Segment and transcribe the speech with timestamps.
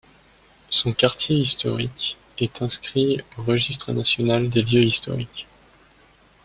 [0.71, 5.45] Son quartier historique est inscrit au Registre national des lieux historiques.